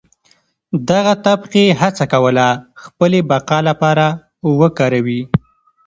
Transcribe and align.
دغه 0.89 1.13
طبقې 1.25 1.65
هڅه 1.81 2.05
کوله 2.13 2.47
خپلې 2.83 3.19
بقا 3.29 3.59
لپاره 3.69 4.05
وکاروي. 4.59 5.21